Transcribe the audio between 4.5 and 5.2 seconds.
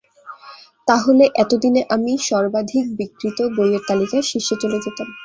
চলে যেতাম।